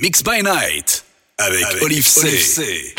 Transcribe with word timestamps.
Mix 0.00 0.22
by 0.22 0.42
Night 0.44 1.02
avec, 1.38 1.64
avec 1.64 1.82
Olive 1.82 2.06
C. 2.06 2.28
Olive 2.28 2.40
C. 2.40 2.94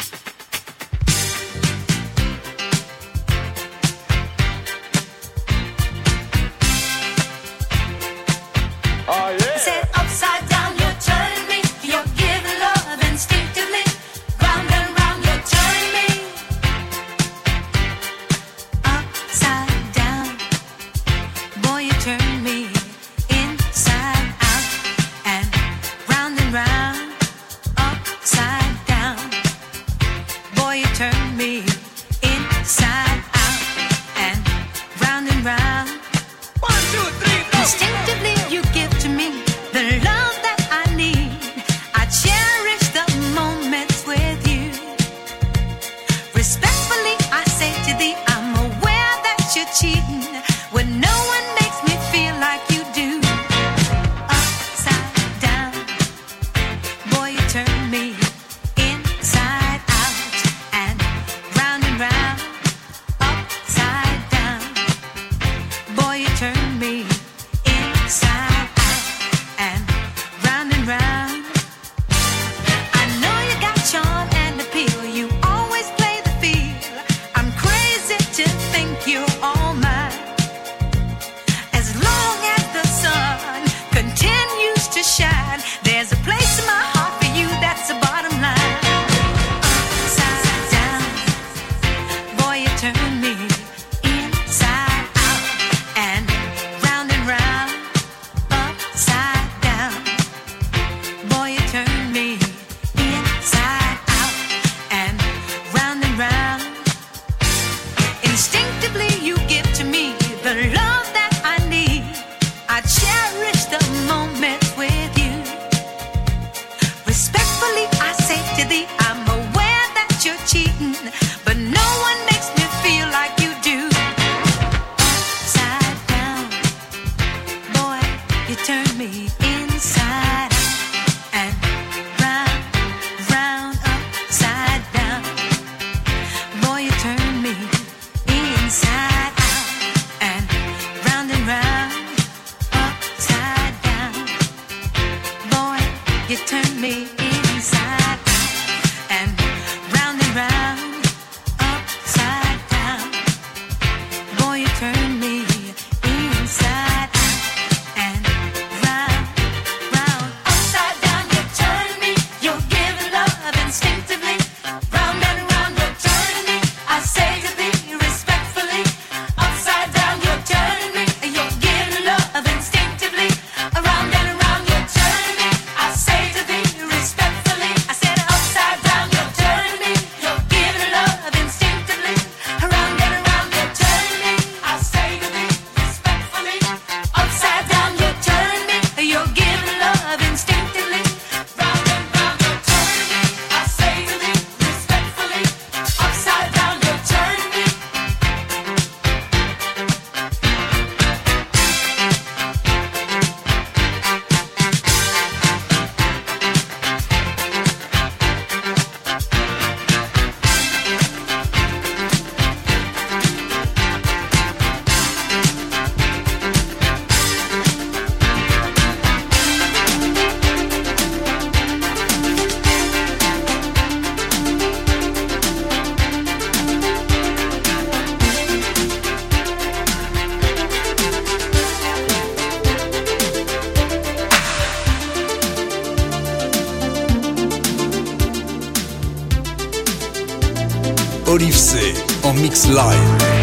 mix 242.42 242.68
live. 242.68 243.39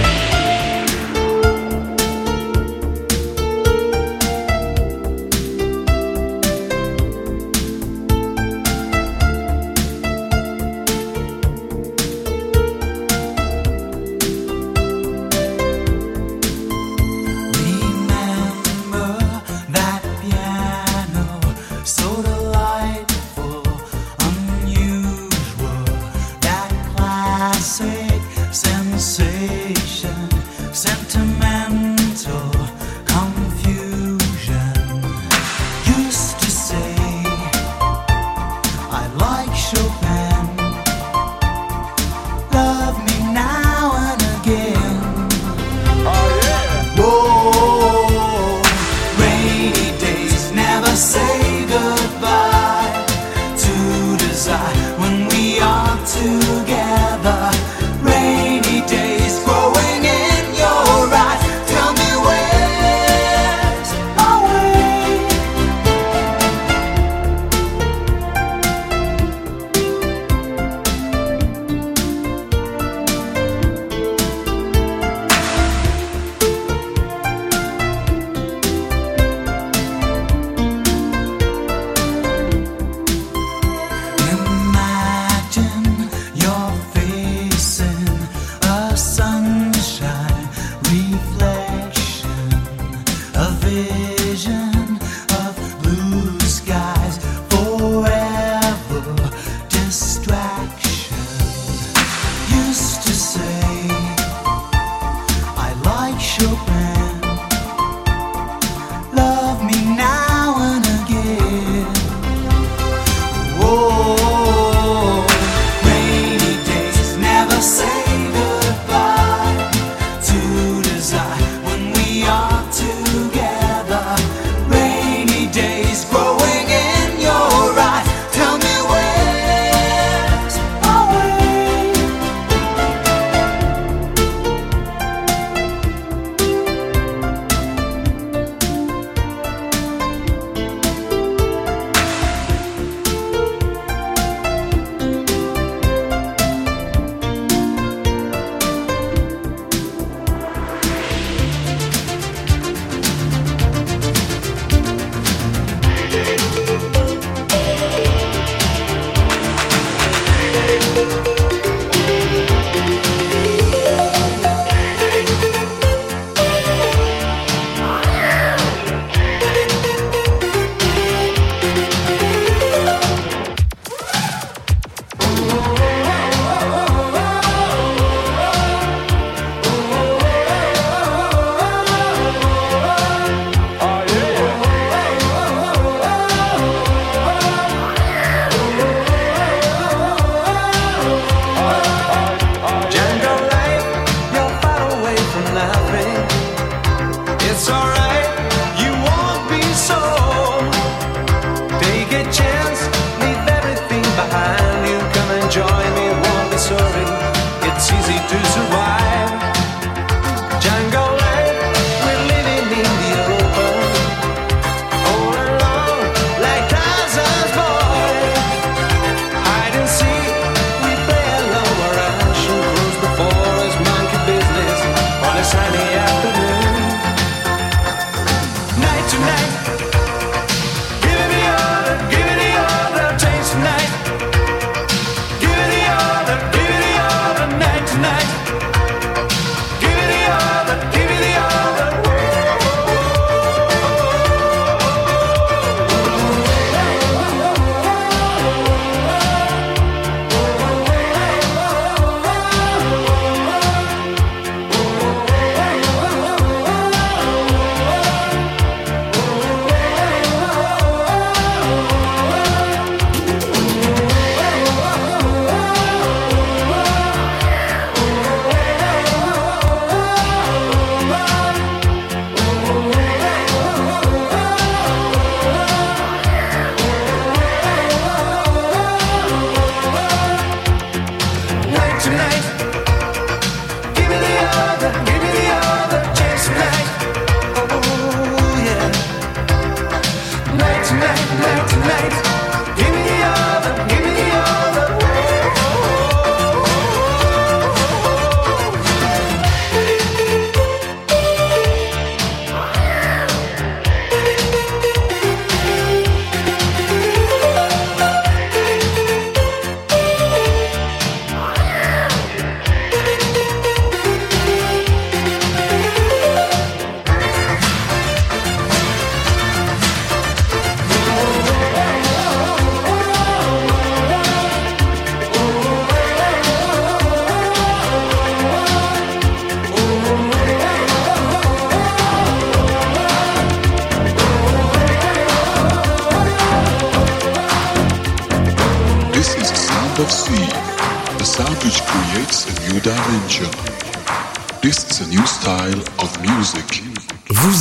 day. 93.76 94.15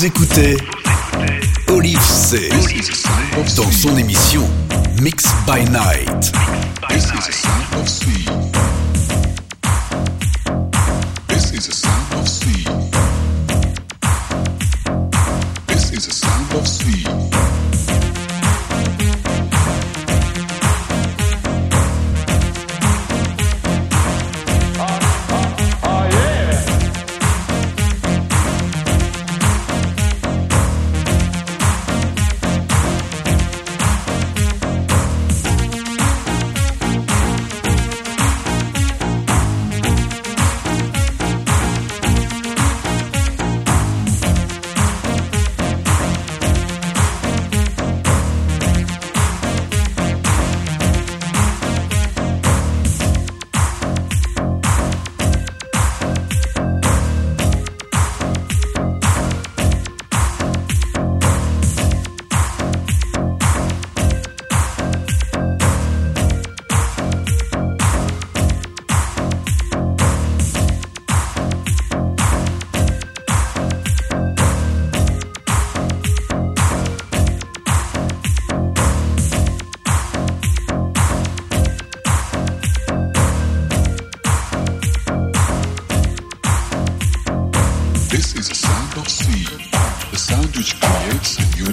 Écoutez 0.06 0.56
Olive 1.72 2.00
C 2.00 2.48
dans 3.58 3.72
son 3.72 3.98
émission 3.98 4.48
Mix 5.02 5.26
by 5.48 5.64
Night. 5.72 6.35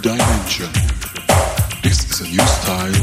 dimension. 0.02 0.66
This 1.80 2.10
is 2.10 2.20
a 2.22 2.24
new 2.24 2.46
style 2.46 3.01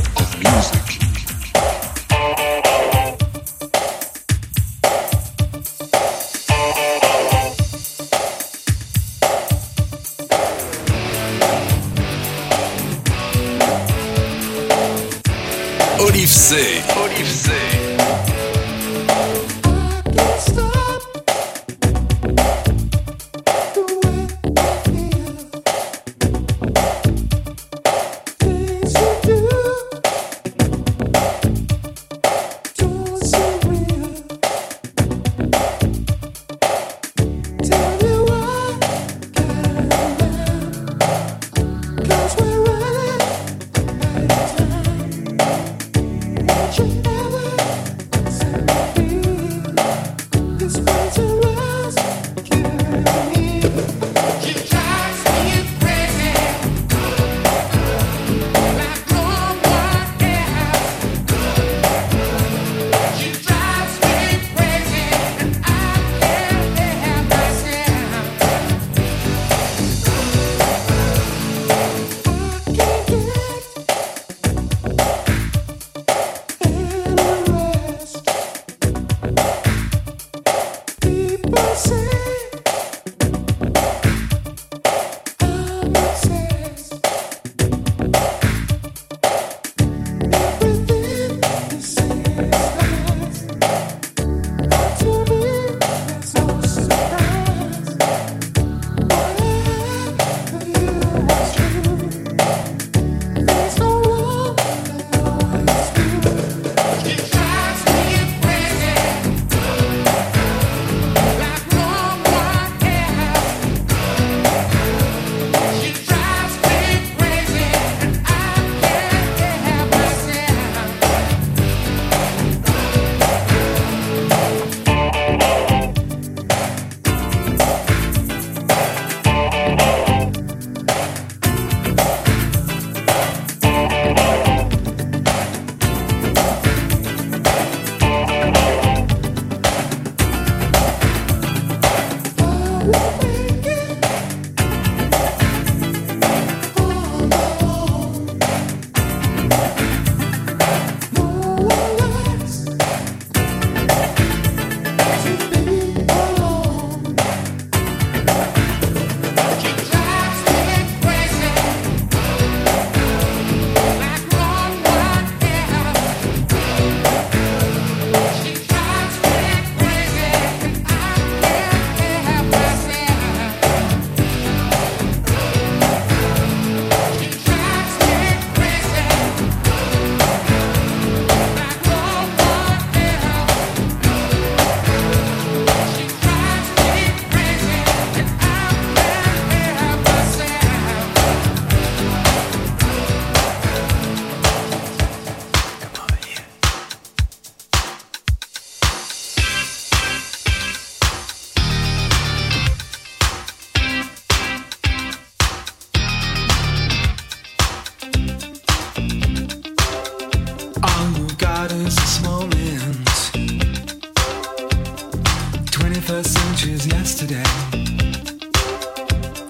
first 216.10 216.40
inches 216.48 216.88
yesterday. 216.88 217.44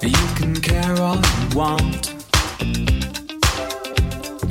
You 0.01 0.25
can 0.35 0.53
care 0.59 0.93
all 0.99 1.15
you 1.15 1.55
want. 1.55 2.13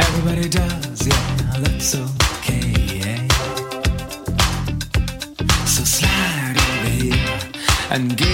Everybody 0.06 0.48
does, 0.48 1.06
yeah, 1.06 1.60
that's 1.62 1.94
okay, 2.06 2.72
yeah. 3.02 3.28
So 5.66 5.84
slide 5.84 6.56
over 6.56 6.88
here 6.88 7.40
and 7.90 8.16
give. 8.16 8.27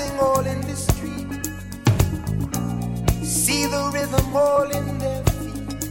Dancing 0.00 0.20
all 0.20 0.46
in 0.46 0.60
the 0.62 0.76
street. 0.76 1.46
See 3.24 3.66
the 3.66 3.90
rhythm 3.92 4.36
all 4.36 4.70
in 4.70 4.98
their 4.98 5.22
feet. 5.24 5.82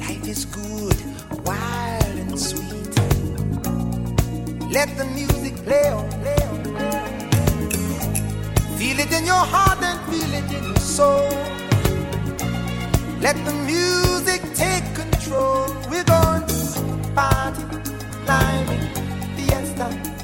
Life 0.00 0.28
is 0.28 0.44
good, 0.44 0.96
wild 1.44 2.16
and 2.24 2.38
sweet. 2.38 2.94
Let 4.70 4.96
the 4.96 5.06
music 5.14 5.56
play 5.64 5.88
on, 5.88 6.08
play 6.22 6.42
on. 6.50 6.64
Feel 8.78 8.98
it 9.00 9.12
in 9.12 9.24
your 9.26 9.44
heart 9.52 9.82
and 9.82 9.98
feel 10.10 10.32
it 10.34 10.52
in 10.52 10.64
your 10.64 10.76
soul. 10.76 11.28
Let 13.20 13.36
the 13.44 13.54
music 13.64 14.42
take 14.54 14.84
control. 14.94 15.66
We're 15.90 16.04
going 16.04 16.46
to 16.46 16.56
party, 17.14 17.62
climbing, 18.24 18.84
fiesta. 19.36 20.15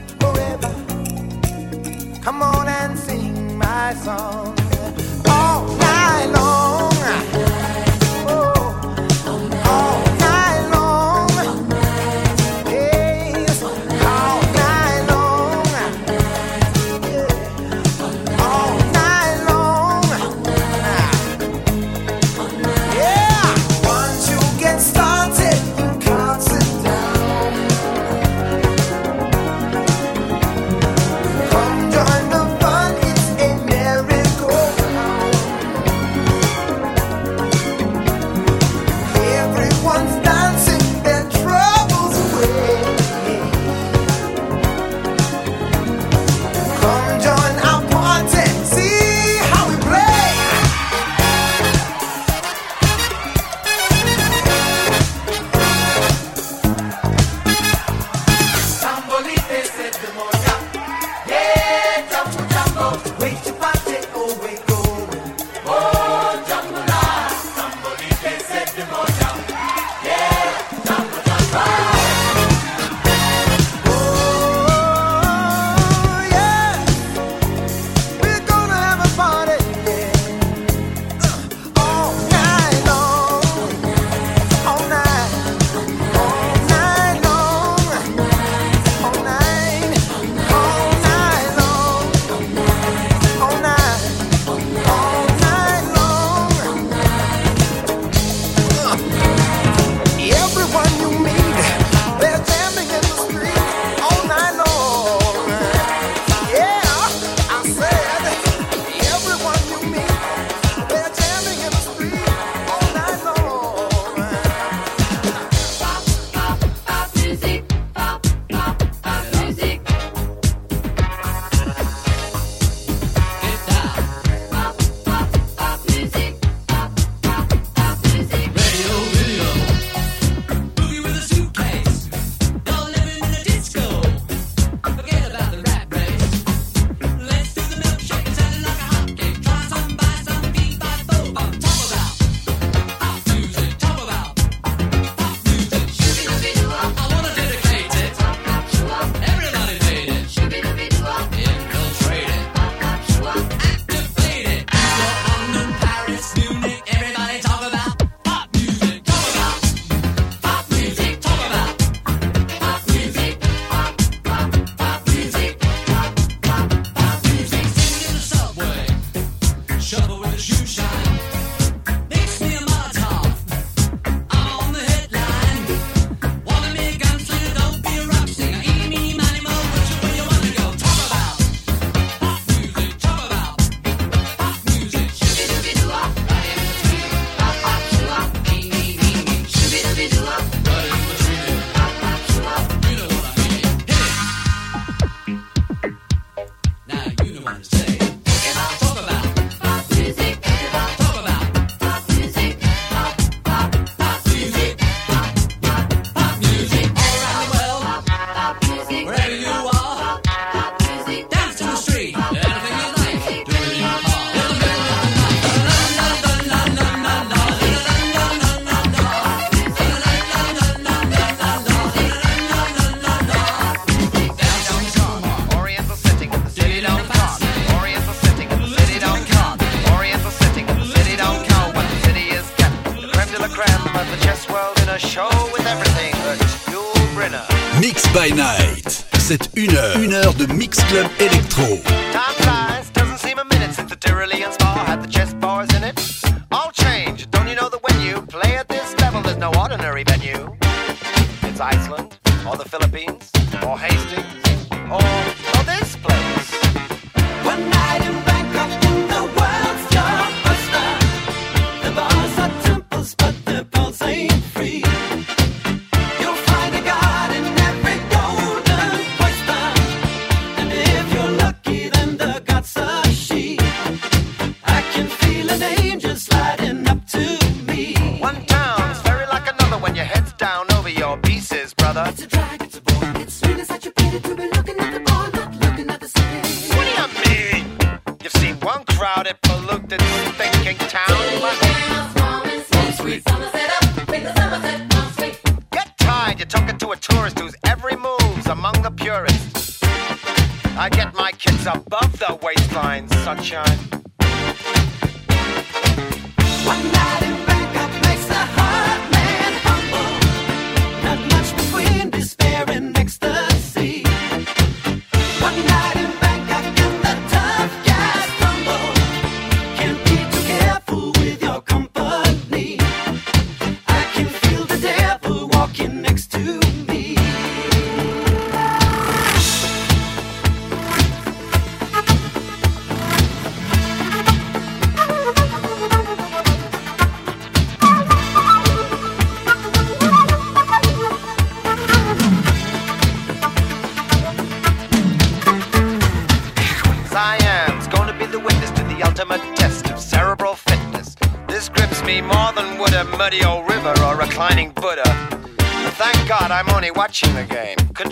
Come 2.23 2.41
on 2.41 2.69
and 2.69 2.97
sing 2.97 3.59
my 3.59 3.95
song 3.95 4.57
all 5.27 5.67
night 5.77 6.27
long. 6.33 6.72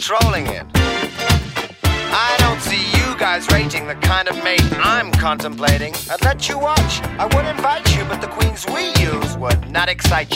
controlling 0.01 0.47
it. 0.47 0.65
I 1.85 2.35
don't 2.39 2.59
see 2.63 2.87
you 2.99 3.19
guys 3.19 3.47
rating 3.53 3.87
the 3.87 3.97
kind 3.97 4.29
of 4.29 4.43
mate 4.43 4.63
I'm 4.79 5.13
contemplating. 5.13 5.93
I'd 6.11 6.23
let 6.25 6.49
you 6.49 6.59
watch, 6.59 7.03
I 7.19 7.27
would 7.27 7.45
invite 7.45 7.95
you, 7.95 8.05
but 8.05 8.23
the 8.23 8.29
queens 8.29 8.65
we 8.73 8.95
use 9.05 9.37
would 9.37 9.71
not 9.71 9.91
excite 9.91 10.30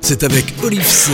C'est 0.00 0.22
avec 0.22 0.54
Olive 0.62 0.86
C. 0.86 1.12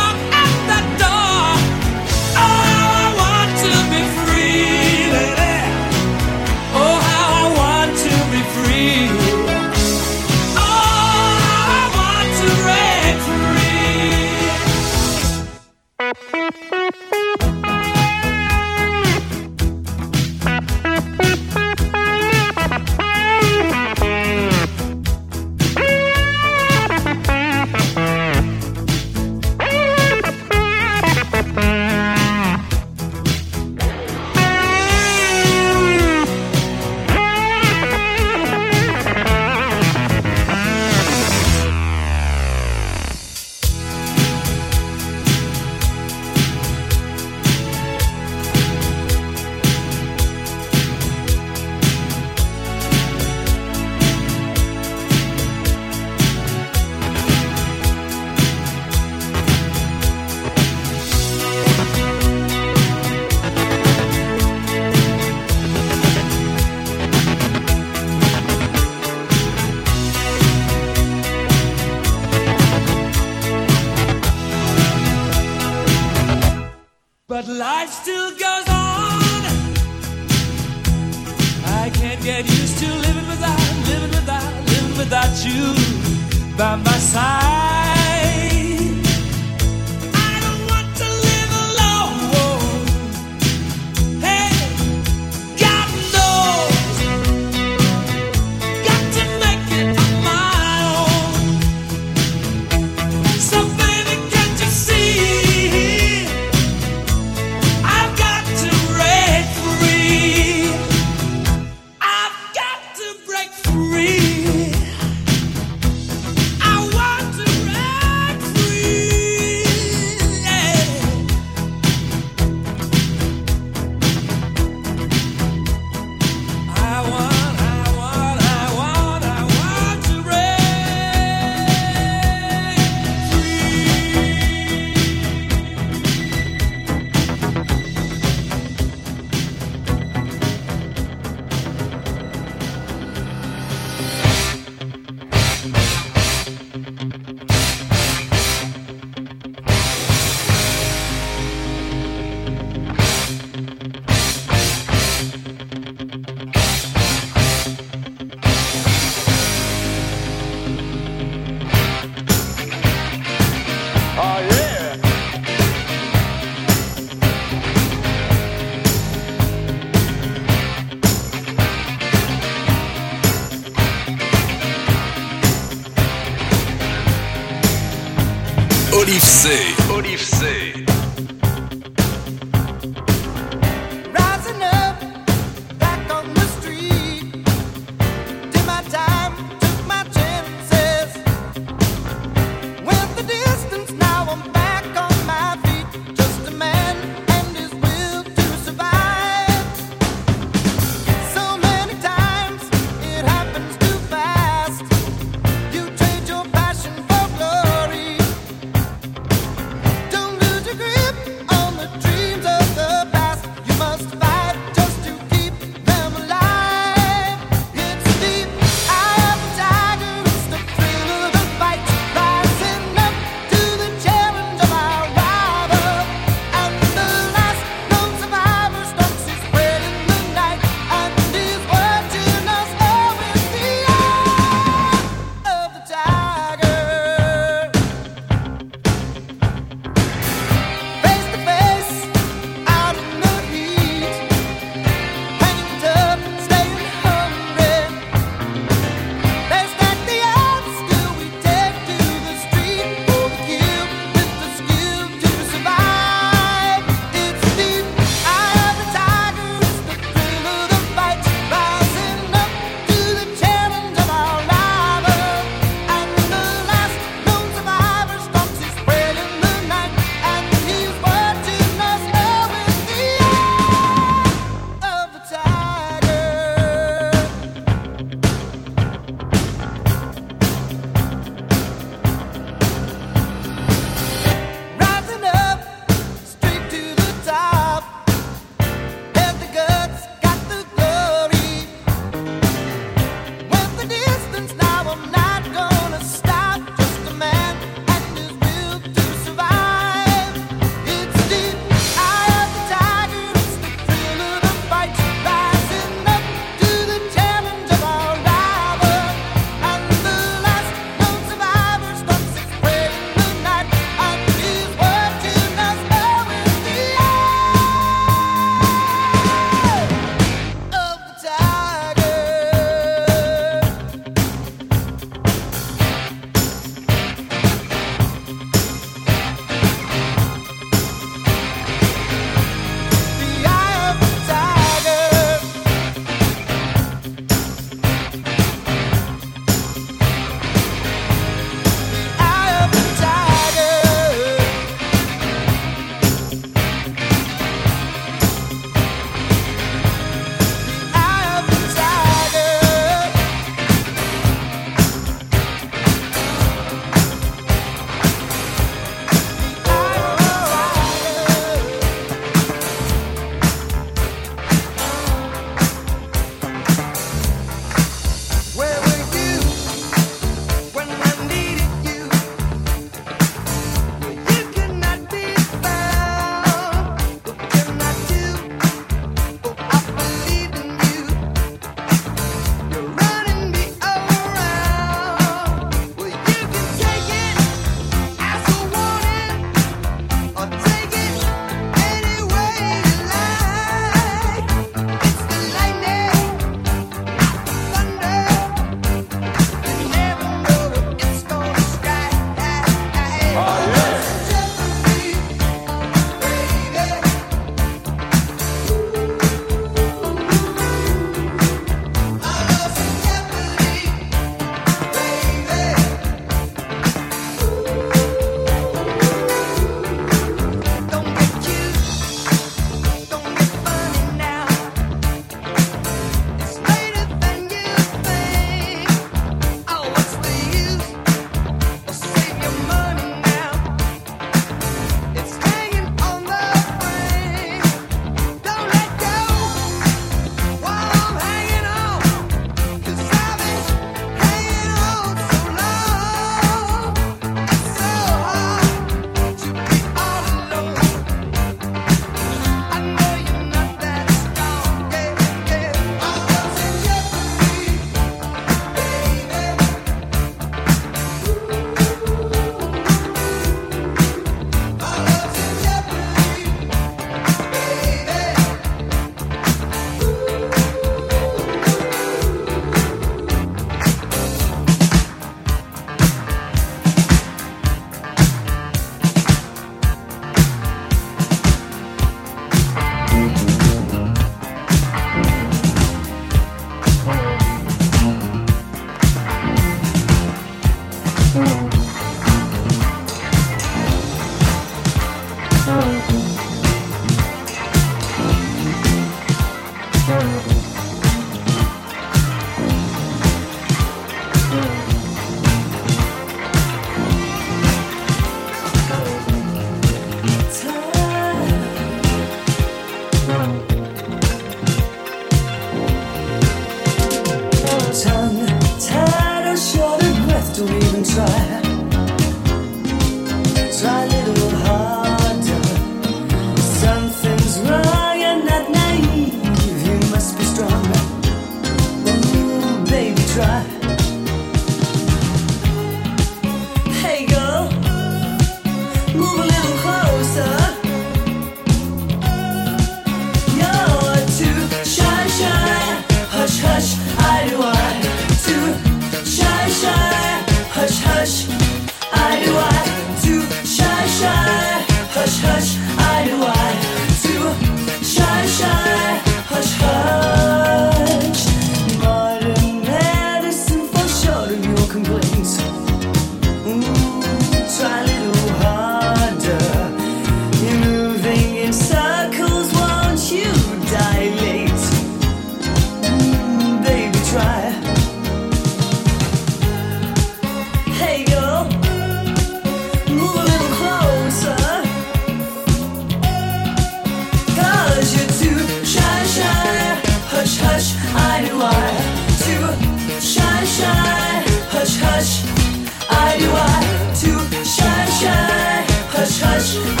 Hush, 599.71 600.00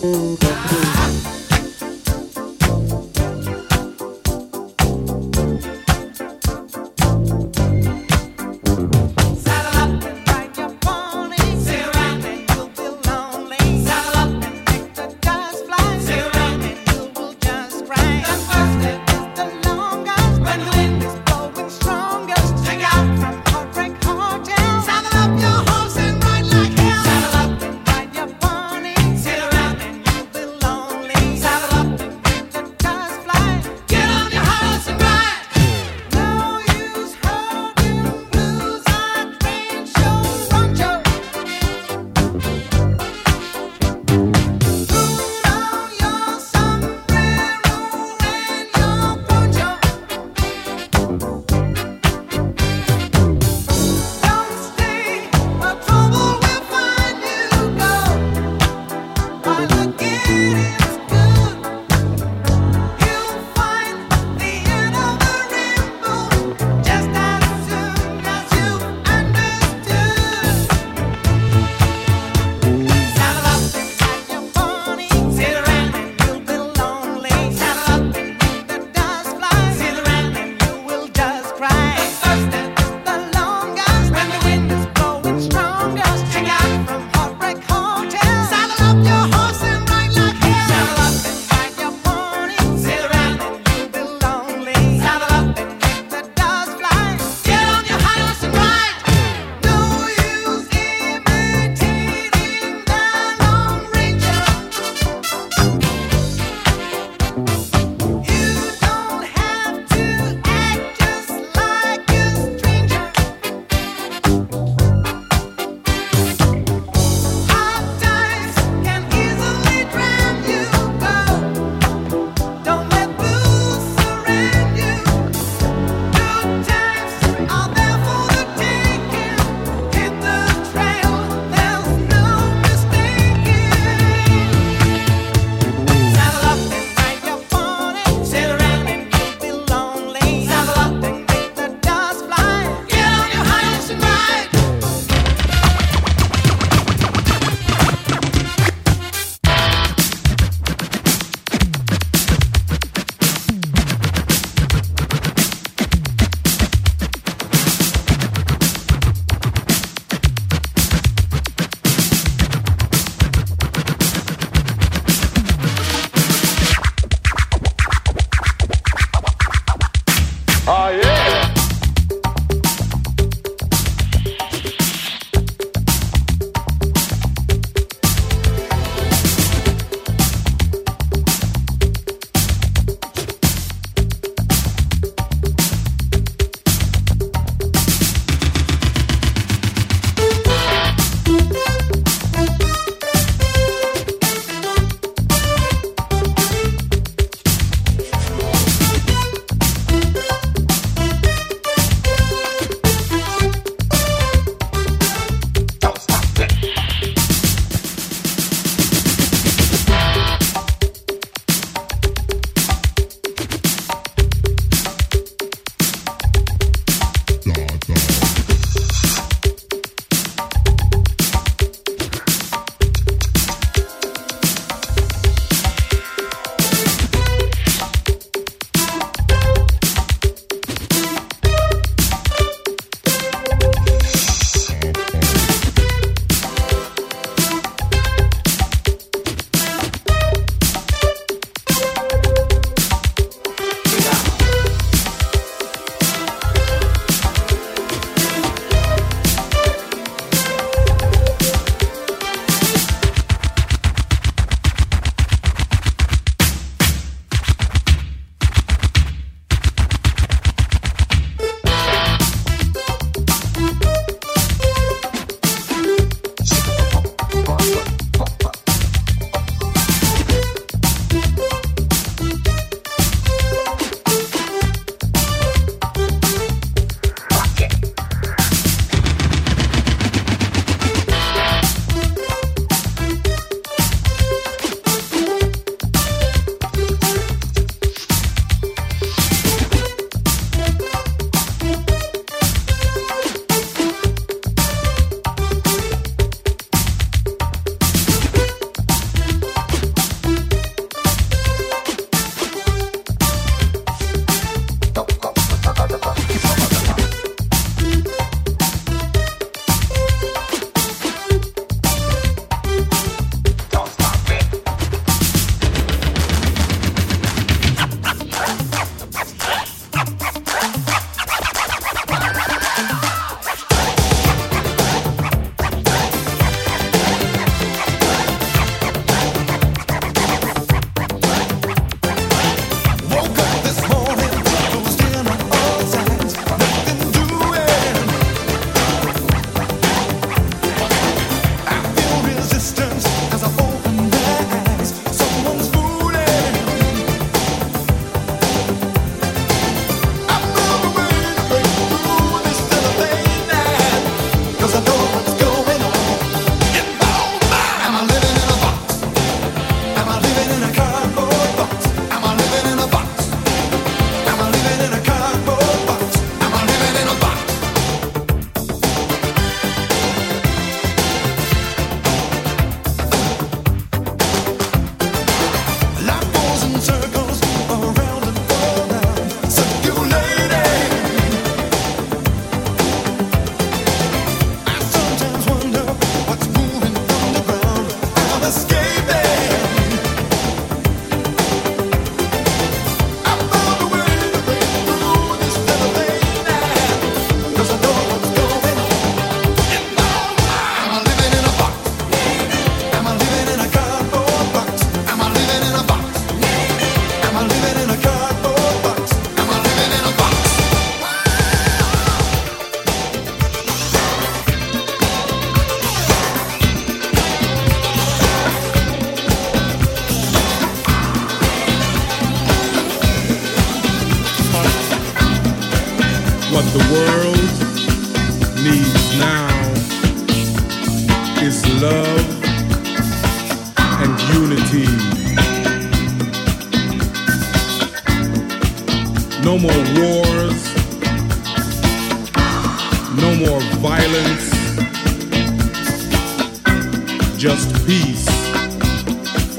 Saddle 0.00 1.29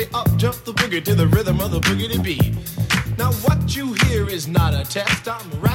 Say 0.00 0.08
up, 0.14 0.34
jump 0.38 0.56
the 0.64 0.72
boogie 0.72 1.04
to 1.04 1.14
the 1.14 1.26
rhythm 1.26 1.60
of 1.60 1.72
the 1.72 1.80
boogie 1.80 2.24
beat. 2.24 2.54
Now 3.18 3.32
what 3.44 3.76
you 3.76 3.92
hear 4.04 4.26
is 4.30 4.48
not 4.48 4.72
a 4.72 4.82
test, 4.82 5.28
I'm 5.28 5.50
rapping 5.60 5.69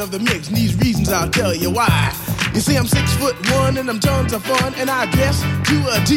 of 0.00 0.10
the 0.10 0.18
mix, 0.18 0.48
and 0.48 0.56
these 0.56 0.74
reasons 0.76 1.10
I'll 1.10 1.28
tell 1.28 1.54
you 1.54 1.70
why. 1.70 2.12
You 2.54 2.60
see, 2.60 2.76
I'm 2.76 2.86
six 2.86 3.12
foot 3.14 3.36
one, 3.52 3.76
and 3.76 3.88
I'm 3.88 4.00
tons 4.00 4.32
of 4.32 4.42
fun, 4.42 4.74
and 4.76 4.88
I 4.88 5.04
dress 5.12 5.42
to 5.42 5.76
a 5.92 6.00
T. 6.06 6.16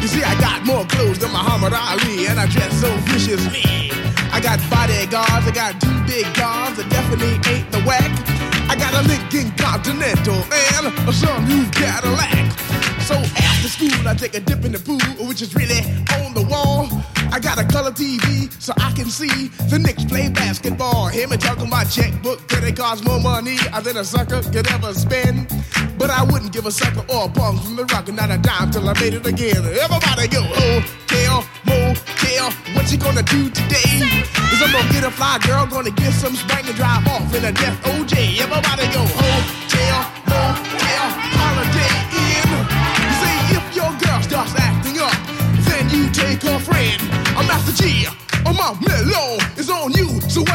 You 0.00 0.08
see, 0.08 0.22
I 0.22 0.38
got 0.40 0.64
more 0.64 0.84
clothes 0.86 1.18
than 1.18 1.30
Muhammad 1.32 1.72
Ali, 1.72 2.26
and 2.26 2.38
I 2.38 2.46
dress 2.46 2.72
so 2.80 2.88
viciously. 3.10 3.90
I 4.30 4.40
got 4.40 4.58
bodyguards, 4.70 5.46
I 5.46 5.50
got 5.50 5.80
two 5.80 5.90
big 6.06 6.24
guns 6.38 6.78
that 6.78 6.88
definitely 6.88 7.34
ain't 7.50 7.70
the 7.72 7.82
whack. 7.82 8.10
I 8.70 8.76
got 8.78 8.94
a 8.94 9.02
Lincoln 9.02 9.50
Continental 9.58 10.38
and 10.78 10.86
a 10.86 11.12
sunroof 11.12 11.72
Cadillac. 11.74 12.46
So 13.02 13.16
after 13.16 13.68
school, 13.68 14.06
I 14.06 14.14
take 14.14 14.34
a 14.36 14.40
dip 14.40 14.64
in 14.64 14.70
the 14.70 14.78
pool, 14.78 15.26
which 15.26 15.42
is 15.42 15.54
really 15.56 15.80
on 16.22 16.32
the 16.32 16.46
wall. 16.48 16.86
I 17.32 17.40
got 17.40 17.58
a 17.58 17.64
color 17.64 17.90
TV 17.90 18.50
so 18.62 18.72
can 19.00 19.08
see 19.08 19.48
the 19.72 19.78
Knicks 19.78 20.04
play 20.04 20.28
basketball. 20.28 21.08
Him 21.08 21.32
and 21.32 21.40
talking 21.40 21.70
my 21.70 21.84
checkbook, 21.84 22.46
credit 22.48 22.76
cards, 22.76 23.02
more 23.02 23.20
money 23.20 23.56
than 23.82 23.96
a 23.96 24.04
sucker 24.04 24.42
could 24.52 24.68
ever 24.68 24.92
spend. 24.92 25.48
But 25.96 26.10
I 26.10 26.22
wouldn't 26.24 26.52
give 26.52 26.66
a 26.66 26.70
sucker 26.70 27.00
or 27.08 27.24
a 27.24 27.28
bum 27.28 27.58
from 27.58 27.76
the 27.76 27.84
rock 27.86 28.12
not 28.12 28.30
a 28.30 28.36
dime 28.36 28.70
till 28.70 28.86
I 28.88 28.92
made 29.00 29.14
it 29.14 29.24
again. 29.24 29.56
Everybody 29.56 30.28
go, 30.28 30.44
oh, 30.44 30.80
hotel, 31.08 31.44
motel, 31.64 32.52
what 32.76 32.92
you 32.92 32.98
gonna 32.98 33.22
do 33.22 33.48
today? 33.48 34.04
Is 34.52 34.60
I'm 34.60 34.72
gonna 34.72 34.92
get 34.92 35.04
a 35.04 35.10
fly 35.10 35.38
girl, 35.48 35.64
gonna 35.66 35.92
get 35.92 36.12
some 36.12 36.36
spank 36.36 36.68
and 36.68 36.76
drive 36.76 37.06
off 37.08 37.32
in 37.32 37.44
a 37.44 37.52
death 37.52 37.80
OJ. 37.88 38.36
Everybody 38.36 38.84
go, 38.92 39.00
oh, 39.00 39.40
hotel, 39.64 39.96
motel, 40.28 41.06
Holiday 41.40 41.96
Inn. 42.20 42.52
You 43.00 43.12
see, 43.16 43.38
if 43.56 43.64
your 43.72 43.92
girl 43.96 44.20
starts 44.20 44.52
acting 44.60 45.00
up, 45.00 45.16
then 45.68 45.88
you 45.88 46.10
take 46.12 46.42
her 46.42 46.58
friend, 46.58 47.00
a 47.38 47.42
Master 47.48 47.72
G. 47.72 48.19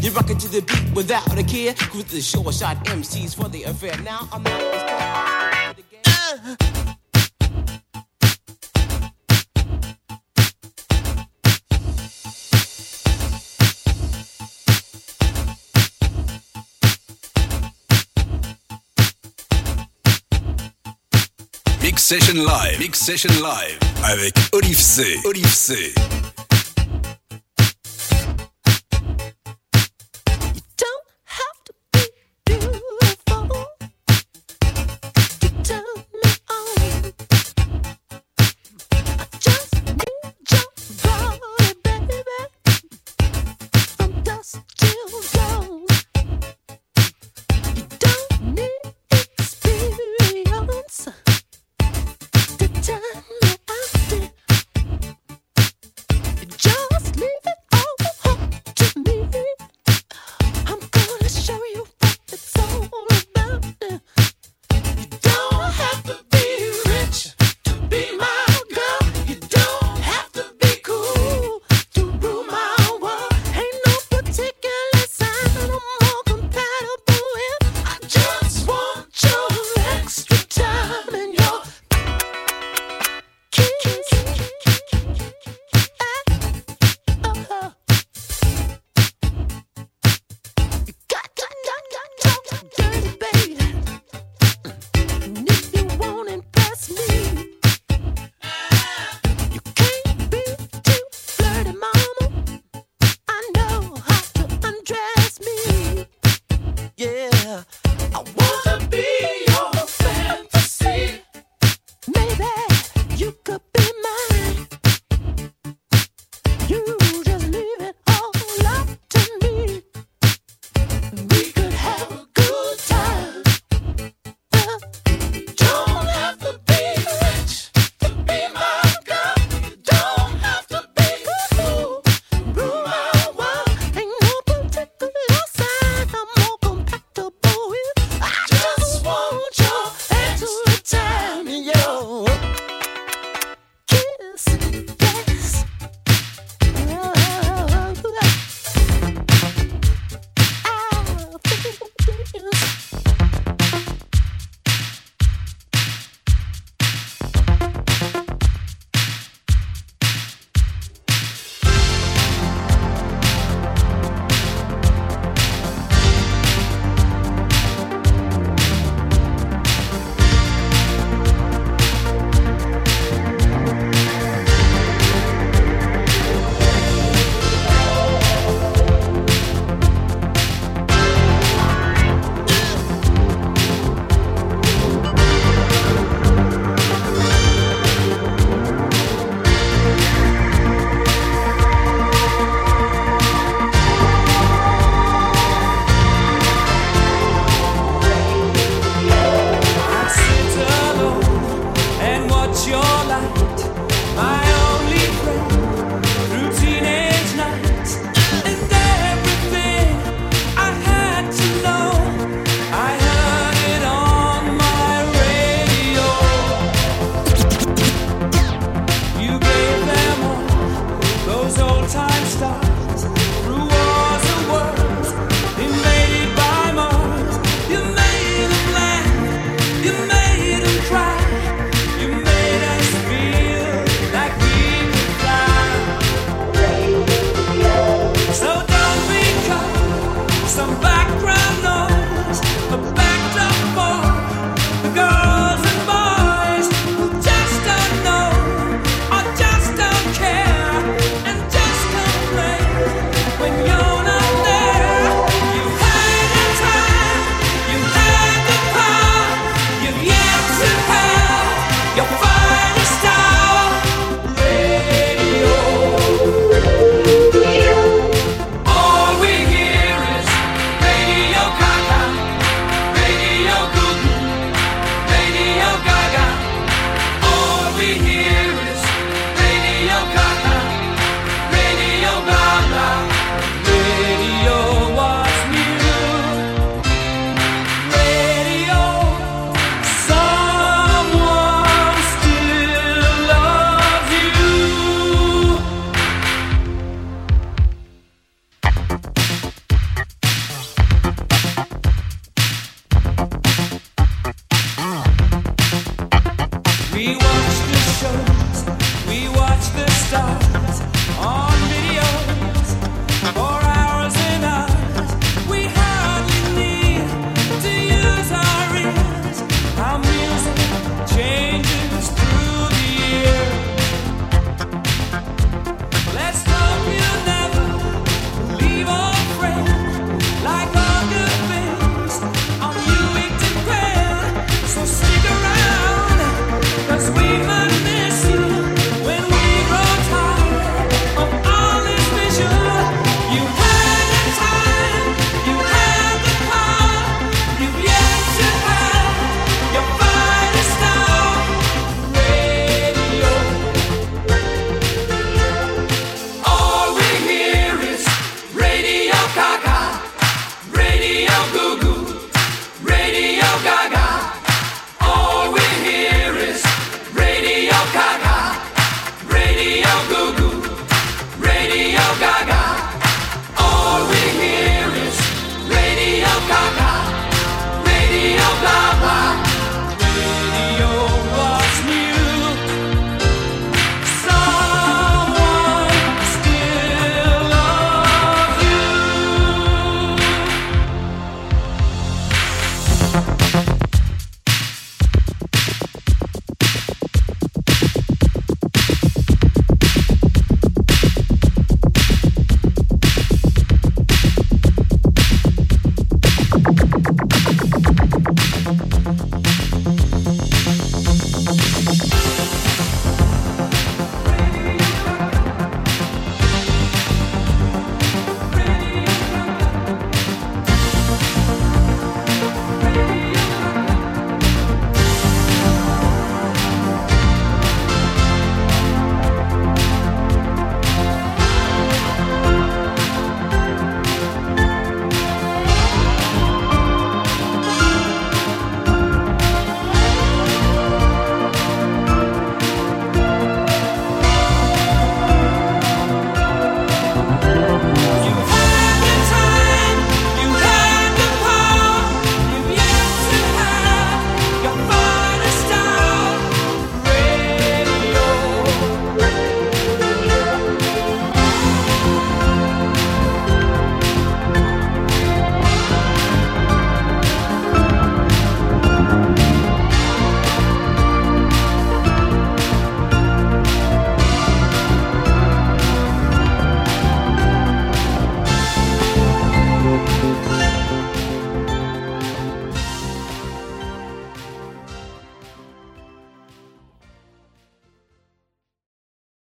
You 0.00 0.10
rock 0.12 0.30
it 0.30 0.38
to 0.40 0.48
the 0.48 0.60
beat 0.62 0.94
without 0.94 1.38
a 1.38 1.42
care. 1.42 1.74
Cruise 1.74 2.04
the 2.04 2.20
short 2.20 2.54
shot 2.54 2.76
MCs 2.84 3.34
for 3.34 3.48
the 3.48 3.64
affair. 3.64 3.96
Now 4.02 4.28
I'm 4.32 4.42
this 4.42 4.82
time. 4.82 5.76
Mix 21.82 22.02
Session 22.02 22.44
Live. 22.44 22.78
Mix 22.78 22.98
Session 22.98 23.32
Live. 23.40 23.78
Avec 24.04 24.34
Oliv'C. 24.52 25.18
Olive 25.26 25.54
C. 25.54 25.94